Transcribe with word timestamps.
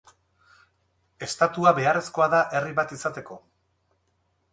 Estatua 1.27 1.73
beharrezkoa 1.79 2.27
da 2.35 2.39
herri 2.61 2.73
bat 2.81 2.95
izateko? 2.99 3.39